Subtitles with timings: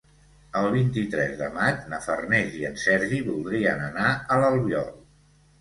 [0.61, 4.91] El vint-i-tres de maig na Farners i en Sergi voldrien anar a l'Albiol.